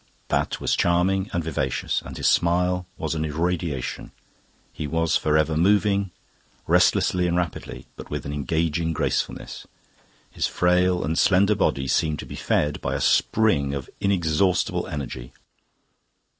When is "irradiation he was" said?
3.23-5.15